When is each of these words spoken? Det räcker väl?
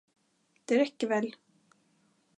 Det 0.65 0.77
räcker 0.79 1.07
väl? 1.07 1.35